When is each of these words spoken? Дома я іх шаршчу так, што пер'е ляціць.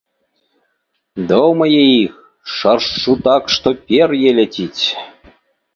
Дома 1.31 1.63
я 1.73 1.83
іх 2.05 2.15
шаршчу 2.57 3.11
так, 3.29 3.43
што 3.59 3.67
пер'е 3.95 4.31
ляціць. 4.41 4.83